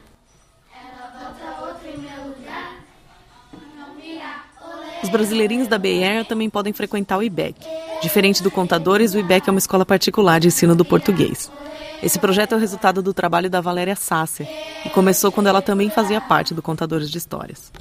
Os 5.07 5.11
brasileirinhos 5.11 5.69
da 5.69 5.77
BR 5.77 6.25
também 6.27 6.49
podem 6.49 6.73
frequentar 6.73 7.17
o 7.17 7.23
IBEC. 7.23 7.55
Diferente 8.01 8.43
do 8.43 8.51
Contadores, 8.51 9.13
o 9.13 9.19
IBEC 9.19 9.47
é 9.47 9.51
uma 9.51 9.57
escola 9.57 9.85
particular 9.85 10.37
de 10.37 10.49
ensino 10.49 10.75
do 10.75 10.83
português. 10.83 11.49
Esse 12.03 12.19
projeto 12.19 12.51
é 12.51 12.57
o 12.57 12.59
resultado 12.59 13.01
do 13.01 13.13
trabalho 13.13 13.49
da 13.49 13.61
Valéria 13.61 13.95
Sasser 13.95 14.45
e 14.85 14.89
começou 14.89 15.31
quando 15.31 15.47
ela 15.47 15.61
também 15.61 15.89
fazia 15.89 16.19
parte 16.19 16.53
do 16.53 16.61
Contadores 16.61 17.09
de 17.09 17.17
Histórias. 17.17 17.71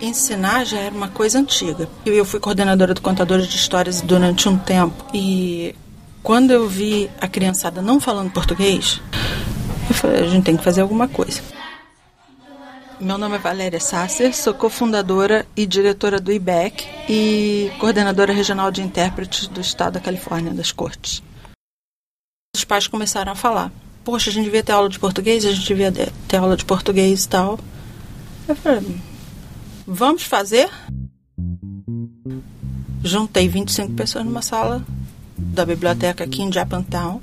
Ensinar 0.00 0.64
já 0.64 0.78
era 0.78 0.94
uma 0.94 1.08
coisa 1.08 1.40
antiga. 1.40 1.88
Eu 2.06 2.24
fui 2.24 2.38
coordenadora 2.38 2.94
do 2.94 3.00
Contadores 3.00 3.48
de 3.48 3.56
Histórias 3.56 4.00
durante 4.00 4.48
um 4.48 4.56
tempo 4.56 5.06
e 5.12 5.74
quando 6.22 6.52
eu 6.52 6.68
vi 6.68 7.10
a 7.20 7.26
criançada 7.26 7.82
não 7.82 7.98
falando 7.98 8.30
português, 8.30 9.00
eu 9.90 9.94
falei, 9.96 10.20
a 10.20 10.28
gente 10.28 10.44
tem 10.44 10.56
que 10.56 10.62
fazer 10.62 10.82
alguma 10.82 11.08
coisa. 11.08 11.55
Meu 12.98 13.18
nome 13.18 13.36
é 13.36 13.38
Valéria 13.38 13.78
Sasser, 13.78 14.34
sou 14.34 14.54
cofundadora 14.54 15.46
e 15.54 15.66
diretora 15.66 16.18
do 16.18 16.32
IBEC 16.32 16.86
e 17.08 17.70
coordenadora 17.78 18.32
regional 18.32 18.70
de 18.70 18.80
intérpretes 18.80 19.46
do 19.46 19.60
estado 19.60 19.94
da 19.94 20.00
Califórnia, 20.00 20.54
das 20.54 20.72
cortes. 20.72 21.22
Os 22.56 22.64
pais 22.64 22.88
começaram 22.88 23.32
a 23.32 23.34
falar: 23.34 23.70
Poxa, 24.02 24.30
a 24.30 24.32
gente 24.32 24.46
devia 24.46 24.62
ter 24.62 24.72
aula 24.72 24.88
de 24.88 24.98
português, 24.98 25.44
a 25.44 25.52
gente 25.52 25.66
devia 25.66 25.92
ter 25.92 26.36
aula 26.36 26.56
de 26.56 26.64
português 26.64 27.24
e 27.24 27.28
tal. 27.28 27.60
Eu 28.48 28.56
falei: 28.56 28.98
Vamos 29.86 30.22
fazer? 30.22 30.70
Juntei 33.04 33.46
25 33.46 33.92
pessoas 33.92 34.24
numa 34.24 34.42
sala 34.42 34.82
da 35.36 35.66
biblioteca 35.66 36.24
aqui 36.24 36.42
em 36.42 36.50
Japantown 36.50 37.20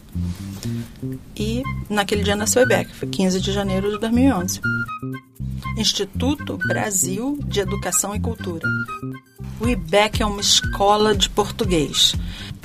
e 1.35 1.63
naquele 1.89 2.23
dia 2.23 2.35
nasceu 2.35 2.61
o 2.61 2.65
IBEC, 2.65 2.93
foi 2.93 3.09
15 3.09 3.41
de 3.41 3.51
janeiro 3.51 3.91
de 3.91 3.99
2011. 3.99 4.61
Instituto 5.77 6.57
Brasil 6.67 7.39
de 7.45 7.59
Educação 7.59 8.15
e 8.15 8.19
Cultura. 8.19 8.67
O 9.59 9.67
IBEC 9.67 10.21
é 10.21 10.25
uma 10.25 10.41
escola 10.41 11.15
de 11.15 11.29
português. 11.29 12.15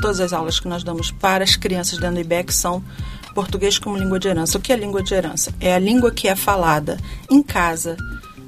Todas 0.01 0.21
as 0.21 0.33
aulas 0.33 0.61
que 0.61 0.69
nós 0.69 0.85
damos 0.85 1.11
para 1.11 1.45
as 1.45 1.57
crianças 1.57 1.99
dentro 1.99 2.17
do 2.17 2.21
IBEC 2.21 2.53
são 2.53 2.83
português 3.35 3.79
como 3.79 3.97
língua 3.97 4.19
de 4.19 4.29
herança. 4.29 4.59
O 4.59 4.61
que 4.61 4.73
é 4.73 4.77
língua 4.77 5.03
de 5.03 5.15
herança? 5.15 5.55
É 5.61 5.75
a 5.75 5.79
língua 5.79 6.11
que 6.11 6.29
é 6.29 6.35
falada 6.35 6.99
em 7.31 7.43
casa. 7.43 7.97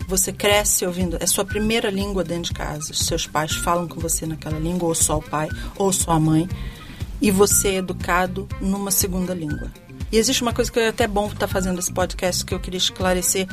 Você 0.09 0.33
cresce 0.33 0.85
ouvindo, 0.85 1.17
é 1.21 1.27
sua 1.27 1.45
primeira 1.45 1.91
língua 1.91 2.25
dentro 2.25 2.53
de 2.53 2.53
casa. 2.53 2.93
Seus 2.93 3.27
pais 3.27 3.55
falam 3.55 3.87
com 3.87 4.01
você 4.01 4.27
naquela 4.27 4.59
língua, 4.59 4.89
ou 4.89 4.95
só 4.95 5.19
o 5.19 5.23
pai, 5.23 5.49
ou 5.77 5.93
só 5.93 6.13
a 6.13 6.21
mãe. 6.21 6.49
E 7.21 7.31
você 7.31 7.69
é 7.69 7.75
educado 7.77 8.49
numa 8.61 8.91
segunda 8.91 9.33
língua. 9.33 9.71
E 10.13 10.17
existe 10.17 10.43
uma 10.43 10.53
coisa 10.53 10.71
que 10.71 10.81
é 10.81 10.89
até 10.89 11.07
bom 11.07 11.27
estar 11.27 11.39
tá 11.41 11.49
fazendo 11.49 11.79
esse 11.79 11.93
podcast 11.93 12.45
que 12.45 12.53
eu 12.53 12.59
queria 12.59 12.79
esclarecer. 12.79 13.47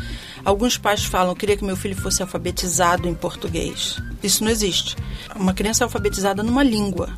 Alguns 0.43 0.77
pais 0.77 1.05
falam, 1.05 1.31
eu 1.31 1.35
queria 1.35 1.55
que 1.55 1.63
meu 1.63 1.77
filho 1.77 1.95
fosse 1.95 2.21
alfabetizado 2.21 3.07
em 3.07 3.13
português. 3.13 4.01
Isso 4.23 4.43
não 4.43 4.49
existe. 4.49 4.95
Uma 5.35 5.53
criança 5.53 5.83
é 5.83 5.85
alfabetizada 5.85 6.41
numa 6.41 6.63
língua. 6.63 7.09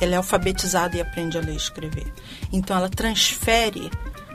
Ela 0.00 0.14
é 0.14 0.16
alfabetizada 0.16 0.96
e 0.96 1.00
aprende 1.00 1.38
a 1.38 1.40
ler 1.40 1.54
e 1.54 1.56
escrever. 1.56 2.12
Então 2.52 2.76
ela 2.76 2.90
transfere 2.90 3.90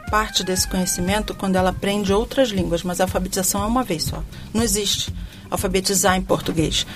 parte 0.10 0.44
desse 0.44 0.68
conhecimento 0.68 1.36
quando 1.36 1.58
ela 1.58 1.70
aprende 1.70 2.14
outras 2.14 2.50
línguas, 2.50 2.82
mas 2.82 3.00
a 3.00 3.04
alfabetização 3.04 3.62
é 3.64 3.68
uma 3.68 3.84
vez 3.84 4.04
só. 4.04 4.24
Não 4.54 4.64
existe 4.64 5.14
alfabetizar 5.52 6.16
em 6.16 6.22
português. 6.24 6.88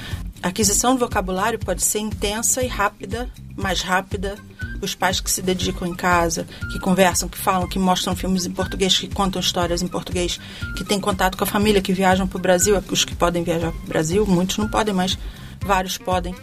A 0.41 0.47
aquisição 0.47 0.95
do 0.95 0.99
vocabulário 0.99 1.59
pode 1.59 1.83
ser 1.83 1.99
intensa 1.99 2.63
e 2.63 2.67
rápida, 2.67 3.29
mais 3.55 3.81
rápida 3.81 4.39
os 4.81 4.95
pais 4.95 5.19
que 5.19 5.29
se 5.29 5.41
dedicam 5.41 5.87
em 5.87 5.93
casa, 5.93 6.47
que 6.71 6.79
conversam, 6.79 7.29
que 7.29 7.37
falam, 7.37 7.67
que 7.67 7.77
mostram 7.77 8.15
filmes 8.15 8.45
em 8.45 8.51
português, 8.51 8.97
que 8.97 9.07
contam 9.07 9.39
histórias 9.39 9.81
em 9.81 9.87
português, 9.87 10.39
que 10.75 10.83
têm 10.83 10.99
contato 10.99 11.37
com 11.37 11.43
a 11.43 11.47
família, 11.47 11.81
que 11.81 11.93
viajam 11.93 12.27
para 12.27 12.37
o 12.37 12.41
Brasil, 12.41 12.81
os 12.89 13.05
que 13.05 13.15
podem 13.15 13.43
viajar 13.43 13.71
para 13.71 13.83
o 13.83 13.87
Brasil, 13.87 14.25
muitos 14.25 14.57
não 14.57 14.67
podem, 14.67 14.93
mas 14.93 15.17
vários 15.59 15.97
podem. 15.97 16.35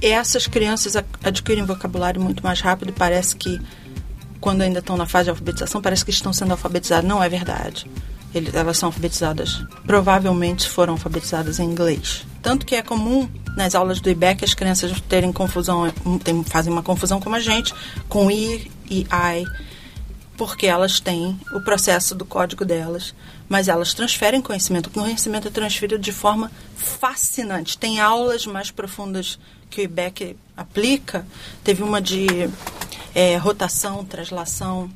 Essas 0.00 0.46
crianças 0.46 0.94
adquirem 1.22 1.64
vocabulário 1.64 2.20
muito 2.20 2.42
mais 2.42 2.60
rápido 2.60 2.90
e 2.90 2.92
parece 2.92 3.34
que, 3.34 3.60
quando 4.40 4.62
ainda 4.62 4.80
estão 4.80 4.96
na 4.96 5.06
fase 5.06 5.24
de 5.24 5.30
alfabetização, 5.30 5.80
parece 5.80 6.04
que 6.04 6.10
estão 6.10 6.32
sendo 6.32 6.52
alfabetizadas. 6.52 7.08
Não 7.08 7.22
é 7.22 7.28
verdade. 7.28 7.90
Elas 8.52 8.76
são 8.76 8.88
alfabetizadas, 8.88 9.64
provavelmente 9.86 10.68
foram 10.68 10.92
alfabetizadas 10.92 11.58
em 11.58 11.64
inglês. 11.64 12.26
Tanto 12.42 12.66
que 12.66 12.74
é 12.74 12.82
comum 12.82 13.26
nas 13.56 13.74
aulas 13.74 14.00
do 14.00 14.10
IBEC 14.10 14.44
as 14.44 14.54
crianças 14.54 15.00
terem 15.08 15.32
confusão, 15.32 15.90
tem, 16.22 16.44
fazem 16.44 16.70
uma 16.70 16.82
confusão 16.82 17.18
como 17.18 17.34
a 17.34 17.40
gente, 17.40 17.74
com 18.08 18.30
I 18.30 18.70
e 18.88 19.00
I, 19.00 19.44
porque 20.36 20.66
elas 20.66 21.00
têm 21.00 21.40
o 21.54 21.60
processo 21.62 22.14
do 22.14 22.26
código 22.26 22.64
delas, 22.64 23.14
mas 23.48 23.66
elas 23.66 23.94
transferem 23.94 24.42
conhecimento. 24.42 24.88
O 24.88 24.90
conhecimento 24.90 25.48
é 25.48 25.50
transferido 25.50 25.98
de 25.98 26.12
forma 26.12 26.52
fascinante. 26.76 27.78
Tem 27.78 27.98
aulas 27.98 28.44
mais 28.46 28.70
profundas 28.70 29.38
que 29.70 29.80
o 29.80 29.84
IBEC 29.84 30.36
aplica. 30.54 31.26
Teve 31.64 31.82
uma 31.82 32.02
de 32.02 32.26
é, 33.14 33.36
rotação, 33.38 34.04
translação. 34.04 34.90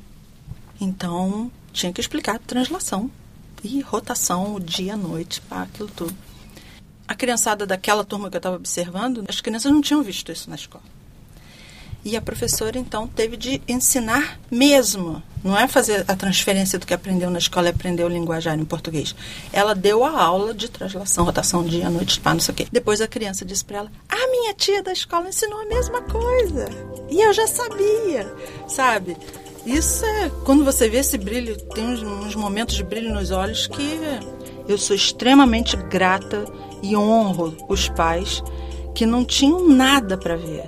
Então, 0.79 1.51
tinha 1.73 1.91
que 1.91 1.99
explicar 1.99 2.37
translação 2.37 3.09
e 3.63 3.81
rotação, 3.81 4.55
o 4.55 4.59
dia, 4.59 4.93
a 4.93 4.97
noite, 4.97 5.41
pá, 5.41 5.63
aquilo 5.63 5.89
tudo 5.89 6.15
a 7.11 7.15
criançada 7.15 7.65
daquela 7.65 8.03
turma 8.03 8.29
que 8.29 8.37
eu 8.37 8.39
estava 8.39 8.55
observando, 8.55 9.25
as 9.27 9.41
crianças 9.41 9.71
não 9.71 9.81
tinham 9.81 10.01
visto 10.01 10.31
isso 10.31 10.49
na 10.49 10.55
escola. 10.55 10.83
E 12.03 12.17
a 12.17 12.21
professora, 12.21 12.79
então, 12.79 13.07
teve 13.07 13.37
de 13.37 13.61
ensinar 13.67 14.39
mesmo. 14.49 15.21
Não 15.43 15.55
é 15.55 15.67
fazer 15.67 16.03
a 16.07 16.15
transferência 16.15 16.79
do 16.79 16.87
que 16.87 16.93
aprendeu 16.93 17.29
na 17.29 17.37
escola 17.37 17.67
e 17.67 17.69
aprendeu 17.69 18.07
o 18.07 18.09
linguajar 18.09 18.57
em 18.57 18.65
português. 18.65 19.13
Ela 19.53 19.75
deu 19.75 20.03
a 20.03 20.19
aula 20.19 20.51
de 20.53 20.67
translação, 20.67 21.25
rotação, 21.25 21.63
dia, 21.63 21.89
noite, 21.91 22.19
pá, 22.19 22.33
não 22.33 22.39
sei 22.39 22.53
o 22.53 22.55
quê. 22.55 22.67
Depois 22.71 23.01
a 23.01 23.07
criança 23.07 23.45
disse 23.45 23.63
para 23.63 23.79
ela: 23.79 23.91
A 24.09 24.27
minha 24.31 24.53
tia 24.55 24.81
da 24.81 24.91
escola 24.91 25.29
ensinou 25.29 25.59
a 25.59 25.65
mesma 25.65 26.01
coisa. 26.01 26.65
E 27.09 27.21
eu 27.21 27.33
já 27.33 27.45
sabia, 27.45 28.33
sabe? 28.67 29.15
Isso 29.63 30.03
é. 30.05 30.31
Quando 30.43 30.65
você 30.65 30.89
vê 30.89 30.97
esse 30.97 31.19
brilho, 31.19 31.55
tem 31.73 31.85
uns, 31.85 32.01
uns 32.01 32.35
momentos 32.35 32.75
de 32.75 32.83
brilho 32.83 33.13
nos 33.13 33.29
olhos 33.29 33.67
que 33.67 33.99
eu 34.67 34.77
sou 34.77 34.95
extremamente 34.95 35.75
grata 35.75 36.45
e 36.81 36.95
honro 36.95 37.55
os 37.67 37.89
pais 37.89 38.43
que 38.93 39.05
não 39.05 39.23
tinham 39.23 39.67
nada 39.67 40.17
para 40.17 40.35
ver. 40.35 40.63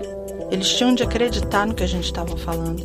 Eles 0.51 0.69
tinham 0.69 0.93
de 0.93 1.03
acreditar 1.03 1.65
no 1.65 1.73
que 1.73 1.83
a 1.83 1.87
gente 1.87 2.05
estava 2.05 2.37
falando. 2.37 2.83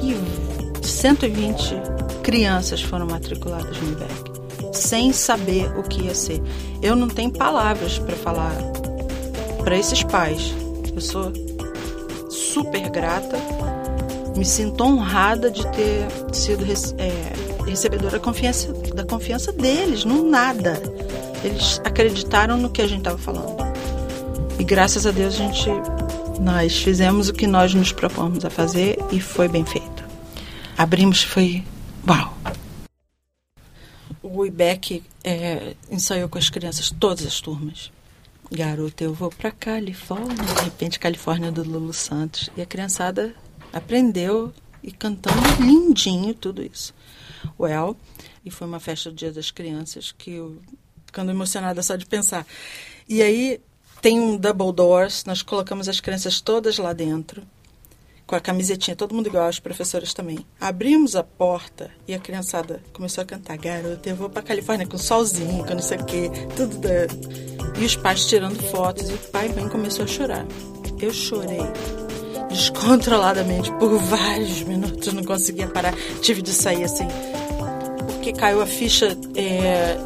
E 0.00 0.86
120 0.86 1.74
crianças 2.22 2.80
foram 2.80 3.06
matriculadas 3.06 3.76
no 3.80 3.92
IBEC, 3.92 4.72
sem 4.72 5.12
saber 5.12 5.76
o 5.78 5.82
que 5.82 6.02
ia 6.02 6.14
ser. 6.14 6.40
Eu 6.82 6.94
não 6.94 7.08
tenho 7.08 7.30
palavras 7.30 7.98
para 7.98 8.16
falar 8.16 8.54
para 9.64 9.76
esses 9.76 10.02
pais. 10.02 10.54
Eu 10.94 11.00
sou 11.00 11.32
super 12.28 12.88
grata, 12.90 13.36
me 14.36 14.44
sinto 14.44 14.84
honrada 14.84 15.50
de 15.50 15.66
ter 15.68 16.06
sido 16.32 16.64
é, 16.64 17.66
recebedora 17.68 18.12
da 18.12 18.20
confiança, 18.20 18.72
da 18.94 19.04
confiança 19.04 19.52
deles, 19.52 20.04
no 20.04 20.28
nada. 20.28 20.80
Eles 21.42 21.80
acreditaram 21.84 22.56
no 22.56 22.70
que 22.70 22.82
a 22.82 22.86
gente 22.86 22.98
estava 22.98 23.18
falando. 23.18 23.56
E 24.58 24.64
graças 24.64 25.06
a 25.06 25.10
Deus 25.10 25.34
a 25.34 25.38
gente 25.38 25.70
nós 26.40 26.76
fizemos 26.78 27.28
o 27.28 27.32
que 27.32 27.46
nós 27.46 27.74
nos 27.74 27.92
propomos 27.92 28.44
a 28.44 28.50
fazer 28.50 28.98
e 29.10 29.20
foi 29.20 29.48
bem 29.48 29.64
feito. 29.64 30.04
Abrimos 30.76 31.22
foi 31.22 31.64
uau. 32.06 32.34
O 34.22 34.46
IBEC 34.46 35.02
é, 35.24 35.74
ensaiou 35.90 36.28
com 36.28 36.38
as 36.38 36.48
crianças 36.48 36.90
todas 36.90 37.26
as 37.26 37.40
turmas. 37.40 37.90
Garota, 38.50 39.04
eu 39.04 39.14
vou 39.14 39.30
para 39.30 39.50
Califórnia, 39.50 40.34
de 40.34 40.64
repente 40.64 40.98
Califórnia 40.98 41.52
do 41.52 41.62
Lulu 41.62 41.92
Santos 41.92 42.50
e 42.56 42.62
a 42.62 42.66
criançada 42.66 43.34
aprendeu 43.72 44.52
e 44.82 44.90
cantando 44.90 45.40
lindinho 45.62 46.34
tudo 46.34 46.62
isso. 46.62 46.92
Well, 47.58 47.96
e 48.44 48.50
foi 48.50 48.66
uma 48.66 48.80
festa 48.80 49.10
do 49.10 49.16
Dia 49.16 49.32
das 49.32 49.50
Crianças 49.50 50.12
que 50.12 50.32
eu 50.32 50.58
ficando 51.10 51.32
emocionada 51.32 51.82
só 51.82 51.96
de 51.96 52.06
pensar. 52.06 52.46
E 53.08 53.20
aí 53.20 53.60
tem 54.00 54.20
um 54.20 54.36
double 54.36 54.72
doors, 54.72 55.24
nós 55.24 55.42
colocamos 55.42 55.88
as 55.88 56.00
crianças 56.00 56.40
todas 56.40 56.78
lá 56.78 56.92
dentro, 56.92 57.42
com 58.26 58.36
a 58.36 58.40
camisetinha, 58.40 58.94
todo 58.94 59.12
mundo 59.12 59.26
igual, 59.26 59.48
as 59.48 59.58
professoras 59.58 60.14
também. 60.14 60.38
Abrimos 60.60 61.16
a 61.16 61.24
porta 61.24 61.90
e 62.06 62.14
a 62.14 62.18
criançada 62.18 62.80
começou 62.92 63.22
a 63.22 63.24
cantar, 63.24 63.58
garota, 63.58 64.08
eu 64.08 64.14
vou 64.14 64.30
pra 64.30 64.40
Califórnia 64.40 64.86
com 64.86 64.96
solzinho, 64.96 65.66
com 65.66 65.74
não 65.74 65.82
sei 65.82 65.98
o 65.98 66.04
quê, 66.04 66.30
tudo 66.56 66.78
da... 66.78 67.80
E 67.80 67.84
os 67.84 67.96
pais 67.96 68.26
tirando 68.26 68.62
fotos, 68.70 69.10
e 69.10 69.14
o 69.14 69.18
pai 69.18 69.48
bem 69.48 69.68
começou 69.68 70.04
a 70.04 70.08
chorar. 70.08 70.46
Eu 71.00 71.12
chorei 71.12 71.58
descontroladamente 72.48 73.72
por 73.72 73.98
vários 73.98 74.62
minutos, 74.62 75.12
não 75.12 75.24
conseguia 75.24 75.66
parar, 75.66 75.94
tive 76.20 76.40
de 76.40 76.52
sair 76.52 76.84
assim, 76.84 77.08
porque 78.06 78.32
caiu 78.32 78.60
a 78.62 78.66
ficha 78.66 79.16
é, 79.34 79.96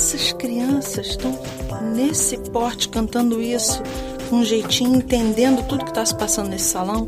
essas 0.00 0.32
crianças 0.32 1.08
estão 1.08 1.38
nesse 1.94 2.38
porte 2.50 2.88
cantando 2.88 3.38
isso 3.38 3.82
com 4.30 4.36
um 4.36 4.44
jeitinho, 4.44 4.96
entendendo 4.96 5.62
tudo 5.68 5.84
que 5.84 5.90
está 5.90 6.06
se 6.06 6.16
passando 6.16 6.48
nesse 6.48 6.70
salão, 6.70 7.06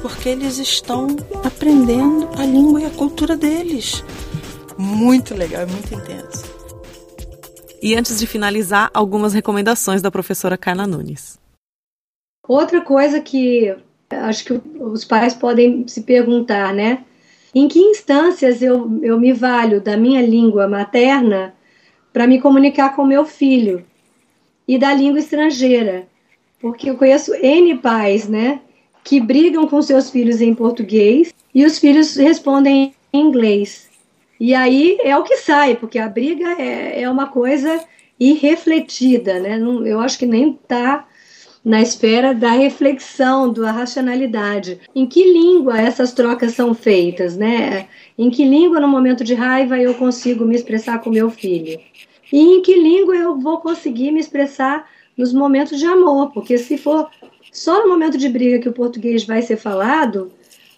porque 0.00 0.30
eles 0.30 0.56
estão 0.56 1.06
aprendendo 1.44 2.30
a 2.38 2.46
língua 2.46 2.80
e 2.80 2.86
a 2.86 2.90
cultura 2.90 3.36
deles. 3.36 4.02
Muito 4.78 5.34
legal, 5.34 5.62
é 5.62 5.66
muito 5.66 5.94
intenso. 5.94 6.44
E 7.82 7.94
antes 7.94 8.18
de 8.18 8.26
finalizar, 8.26 8.90
algumas 8.94 9.34
recomendações 9.34 10.00
da 10.00 10.10
professora 10.10 10.56
Carla 10.56 10.86
Nunes. 10.86 11.38
Outra 12.48 12.80
coisa 12.80 13.20
que 13.20 13.76
acho 14.10 14.44
que 14.46 14.60
os 14.80 15.04
pais 15.04 15.34
podem 15.34 15.86
se 15.86 16.00
perguntar, 16.02 16.72
né? 16.72 17.04
Em 17.54 17.68
que 17.68 17.78
instâncias 17.78 18.62
eu, 18.62 18.98
eu 19.02 19.20
me 19.20 19.34
valho 19.34 19.78
da 19.78 19.94
minha 19.94 20.22
língua 20.22 20.66
materna 20.66 21.52
para 22.14 22.28
me 22.28 22.40
comunicar 22.40 22.94
com 22.94 23.04
meu 23.04 23.24
filho 23.24 23.84
e 24.68 24.78
da 24.78 24.94
língua 24.94 25.18
estrangeira? 25.18 26.06
Porque 26.60 26.88
eu 26.88 26.96
conheço 26.96 27.34
N 27.34 27.76
pais, 27.78 28.28
né? 28.28 28.60
Que 29.02 29.20
brigam 29.20 29.66
com 29.66 29.82
seus 29.82 30.08
filhos 30.10 30.40
em 30.40 30.54
português 30.54 31.34
e 31.52 31.66
os 31.66 31.78
filhos 31.78 32.14
respondem 32.14 32.94
em 33.12 33.20
inglês. 33.20 33.90
E 34.38 34.54
aí 34.54 34.96
é 35.02 35.16
o 35.18 35.24
que 35.24 35.38
sai, 35.38 35.74
porque 35.74 35.98
a 35.98 36.08
briga 36.08 36.52
é, 36.52 37.02
é 37.02 37.10
uma 37.10 37.26
coisa 37.26 37.84
irrefletida, 38.18 39.40
né? 39.40 39.58
Não, 39.58 39.84
eu 39.84 39.98
acho 39.98 40.16
que 40.16 40.26
nem 40.26 40.52
está 40.52 41.06
na 41.64 41.80
esfera 41.80 42.34
da 42.34 42.50
reflexão, 42.50 43.50
da 43.50 43.72
racionalidade. 43.72 44.80
Em 44.94 45.06
que 45.06 45.24
língua 45.24 45.80
essas 45.80 46.12
trocas 46.12 46.52
são 46.52 46.74
feitas, 46.74 47.36
né? 47.36 47.88
Em 48.18 48.28
que 48.30 48.44
língua, 48.44 48.78
no 48.78 48.86
momento 48.88 49.24
de 49.24 49.34
raiva, 49.34 49.78
eu 49.78 49.94
consigo 49.94 50.44
me 50.44 50.54
expressar 50.54 51.00
com 51.00 51.10
meu 51.10 51.30
filho? 51.30 51.80
E 52.30 52.38
em 52.38 52.62
que 52.62 52.74
língua 52.74 53.16
eu 53.16 53.38
vou 53.38 53.58
conseguir 53.58 54.10
me 54.10 54.20
expressar 54.20 54.88
nos 55.16 55.32
momentos 55.32 55.78
de 55.78 55.86
amor? 55.86 56.32
Porque 56.32 56.58
se 56.58 56.76
for 56.76 57.08
só 57.50 57.82
no 57.82 57.88
momento 57.88 58.18
de 58.18 58.28
briga 58.28 58.58
que 58.58 58.68
o 58.68 58.72
português 58.72 59.24
vai 59.24 59.40
ser 59.40 59.56
falado, 59.56 60.30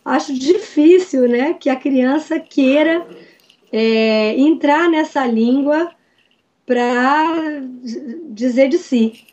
acho 0.04 0.32
difícil, 0.34 1.26
né, 1.28 1.54
que 1.54 1.68
a 1.68 1.74
criança 1.74 2.38
queira 2.38 3.04
é, 3.72 4.38
entrar 4.38 4.88
nessa 4.88 5.26
língua 5.26 5.90
para 6.64 7.62
dizer 8.30 8.68
de 8.68 8.78
si. 8.78 9.24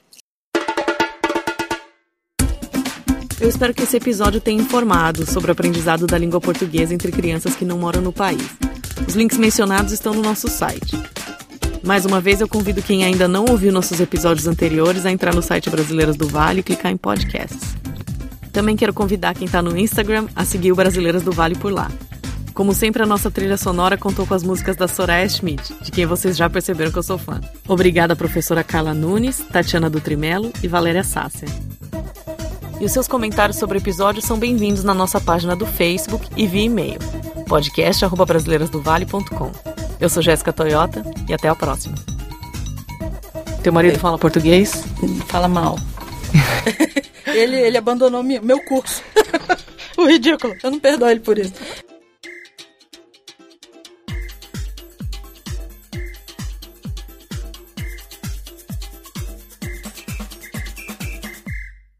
Eu 3.43 3.49
espero 3.49 3.73
que 3.73 3.83
esse 3.83 3.97
episódio 3.97 4.39
tenha 4.39 4.61
informado 4.61 5.29
sobre 5.29 5.51
o 5.51 5.51
aprendizado 5.51 6.07
da 6.07 6.17
língua 6.17 6.39
portuguesa 6.39 6.93
entre 6.93 7.11
crianças 7.11 7.53
que 7.53 7.65
não 7.65 7.77
moram 7.77 8.01
no 8.01 8.13
país. 8.13 8.41
Os 9.05 9.15
links 9.15 9.37
mencionados 9.37 9.91
estão 9.91 10.13
no 10.13 10.21
nosso 10.21 10.47
site. 10.47 10.97
Mais 11.83 12.05
uma 12.05 12.21
vez, 12.21 12.39
eu 12.39 12.47
convido 12.47 12.81
quem 12.81 13.03
ainda 13.03 13.27
não 13.27 13.43
ouviu 13.49 13.73
nossos 13.73 13.99
episódios 13.99 14.47
anteriores 14.47 15.05
a 15.05 15.11
entrar 15.11 15.35
no 15.35 15.41
site 15.41 15.69
Brasileiras 15.69 16.15
do 16.15 16.25
Vale 16.25 16.61
e 16.61 16.63
clicar 16.63 16.89
em 16.89 16.95
podcasts. 16.95 17.75
Também 18.53 18.77
quero 18.77 18.93
convidar 18.93 19.33
quem 19.33 19.45
está 19.45 19.61
no 19.61 19.77
Instagram 19.77 20.27
a 20.33 20.45
seguir 20.45 20.71
o 20.71 20.75
Brasileiras 20.77 21.21
do 21.21 21.33
Vale 21.33 21.55
por 21.55 21.73
lá. 21.73 21.91
Como 22.53 22.73
sempre, 22.73 23.03
a 23.03 23.05
nossa 23.05 23.29
trilha 23.29 23.57
sonora 23.57 23.97
contou 23.97 24.25
com 24.25 24.35
as 24.35 24.43
músicas 24.43 24.77
da 24.77 24.87
Soraya 24.87 25.27
Schmidt, 25.27 25.75
de 25.81 25.91
quem 25.91 26.05
vocês 26.05 26.37
já 26.37 26.49
perceberam 26.49 26.93
que 26.93 26.99
eu 26.99 27.03
sou 27.03 27.17
fã. 27.17 27.41
Obrigada, 27.67 28.15
professora 28.15 28.63
Carla 28.63 28.93
Nunes, 28.93 29.39
Tatiana 29.51 29.89
Dutrimelo 29.89 30.49
e 30.63 30.67
Valéria 30.69 31.03
Sácia. 31.03 31.49
E 32.79 32.85
os 32.85 32.91
seus 32.91 33.07
comentários 33.07 33.57
sobre 33.57 33.77
o 33.77 33.81
episódio 33.81 34.21
são 34.21 34.37
bem-vindos 34.37 34.83
na 34.83 34.93
nossa 34.93 35.21
página 35.21 35.55
do 35.55 35.65
Facebook 35.65 36.27
e 36.35 36.45
via 36.47 36.63
e-mail, 36.63 36.99
podcast.brasileirasdovale.com. 37.47 39.51
Eu 39.99 40.09
sou 40.09 40.21
Jéssica 40.21 40.51
Toyota 40.51 41.03
e 41.29 41.33
até 41.33 41.47
a 41.47 41.55
próxima. 41.55 41.95
Teu 43.61 43.71
marido 43.71 43.97
fala 43.99 44.17
português? 44.17 44.83
Fala 45.27 45.47
mal. 45.47 45.79
ele, 47.27 47.55
ele 47.55 47.77
abandonou 47.77 48.23
meu 48.23 48.59
curso. 48.65 49.01
o 49.97 50.05
ridículo. 50.05 50.55
Eu 50.61 50.71
não 50.71 50.79
perdoo 50.79 51.09
ele 51.09 51.21
por 51.21 51.37
isso. 51.37 51.53